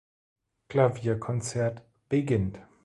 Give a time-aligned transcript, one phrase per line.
[0.69, 2.59] Klavierkonzert beginnt.